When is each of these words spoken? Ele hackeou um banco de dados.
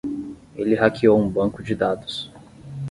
Ele 0.55 0.73
hackeou 0.75 1.19
um 1.21 1.29
banco 1.29 1.61
de 1.61 1.75
dados. 1.75 2.31